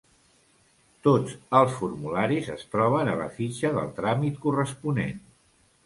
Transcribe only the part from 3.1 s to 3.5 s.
a la